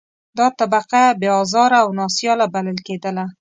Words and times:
دا 0.37 0.47
طبقه 0.59 1.03
بې 1.19 1.29
آزاره 1.41 1.77
او 1.83 1.89
نا 1.97 2.05
سیاله 2.17 2.45
بلل 2.53 2.77
کېدله. 2.87 3.23